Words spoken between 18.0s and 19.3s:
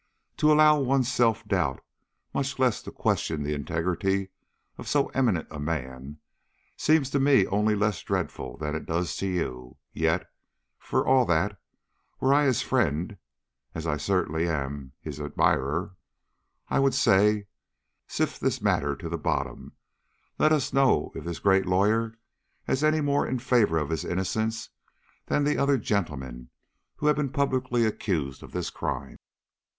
'Sift this matter to the